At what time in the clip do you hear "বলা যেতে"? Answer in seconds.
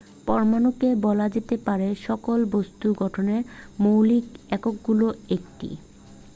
1.05-1.55